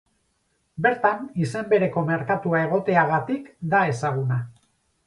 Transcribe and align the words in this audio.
Bertan 0.85 1.27
izen 1.47 1.69
bereko 1.75 2.05
merkatua 2.09 2.65
egoteagatik 2.71 3.57
da 3.77 3.87
ezaguna. 3.93 4.43